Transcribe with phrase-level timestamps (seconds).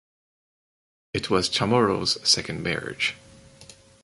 [1.13, 3.15] It was Chamorro’s second marriage.